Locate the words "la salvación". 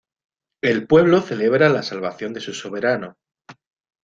1.69-2.33